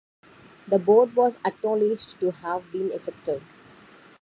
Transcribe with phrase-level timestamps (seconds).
[0.67, 3.43] The board was acknowledged to have been effective.